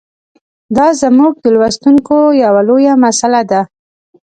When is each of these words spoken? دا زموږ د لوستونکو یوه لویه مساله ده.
دا 0.77 0.87
زموږ 1.01 1.33
د 1.39 1.45
لوستونکو 1.55 2.17
یوه 2.43 2.61
لویه 2.69 2.93
مساله 3.05 3.41
ده. 3.51 3.61